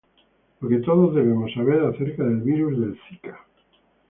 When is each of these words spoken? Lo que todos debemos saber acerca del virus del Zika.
Lo 0.59 0.67
que 0.67 0.79
todos 0.79 1.13
debemos 1.13 1.53
saber 1.53 1.83
acerca 1.85 2.23
del 2.23 2.41
virus 2.41 2.71
del 2.79 2.99
Zika. 3.07 3.45